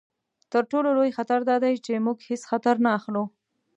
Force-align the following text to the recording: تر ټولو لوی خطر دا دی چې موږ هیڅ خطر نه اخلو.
تر 0.51 0.63
ټولو 0.71 0.89
لوی 0.97 1.11
خطر 1.17 1.39
دا 1.49 1.55
دی 1.63 1.73
چې 1.85 2.03
موږ 2.05 2.17
هیڅ 2.29 2.41
خطر 2.51 2.75
نه 2.85 2.89
اخلو. 2.97 3.23